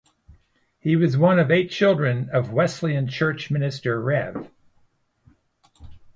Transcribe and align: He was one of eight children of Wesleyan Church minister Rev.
He 0.79 0.95
was 0.95 1.15
one 1.15 1.37
of 1.37 1.51
eight 1.51 1.69
children 1.69 2.27
of 2.33 2.51
Wesleyan 2.51 3.07
Church 3.07 3.51
minister 3.51 4.01
Rev. 4.01 4.49